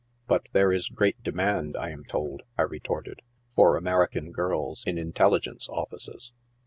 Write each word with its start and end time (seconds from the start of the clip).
"But 0.27 0.47
there 0.51 0.71
is 0.73 0.87
great 0.89 1.21
demand, 1.21 1.77
I 1.77 1.91
am 1.91 2.03
told," 2.05 2.41
I 2.57 2.63
retorted," 2.63 3.21
for 3.55 3.79
Ameri 3.79 4.09
can 4.09 4.31
girls 4.31 4.83
in 4.83 4.97
intelligence 4.97 5.69
offices. 5.69 6.33